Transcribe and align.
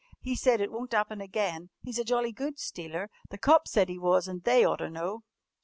He 0.19 0.33
said 0.33 0.61
it 0.61 0.71
wun't 0.71 0.93
happen 0.93 1.21
again. 1.21 1.69
He's 1.83 1.99
a 1.99 2.03
jolly 2.03 2.31
good 2.31 2.57
stealer. 2.57 3.11
The 3.29 3.37
cops 3.37 3.69
said 3.69 3.87
he 3.87 3.99
was 3.99 4.27
and 4.27 4.43
they 4.43 4.65
oughter 4.65 4.89
know." 4.89 5.25